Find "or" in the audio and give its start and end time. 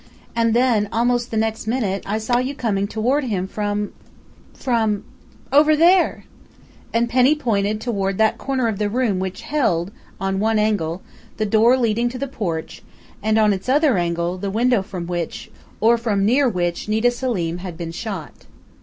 15.79-15.99